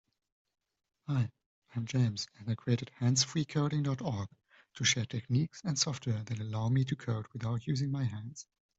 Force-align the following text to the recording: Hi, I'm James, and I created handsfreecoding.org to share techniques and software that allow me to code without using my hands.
Hi, 1.09 1.29
I'm 1.75 1.85
James, 1.85 2.25
and 2.39 2.49
I 2.49 2.55
created 2.55 2.89
handsfreecoding.org 2.99 4.29
to 4.73 4.83
share 4.83 5.05
techniques 5.05 5.61
and 5.63 5.77
software 5.77 6.23
that 6.23 6.39
allow 6.39 6.69
me 6.69 6.83
to 6.85 6.95
code 6.95 7.27
without 7.35 7.67
using 7.67 7.91
my 7.91 8.05
hands. 8.05 8.47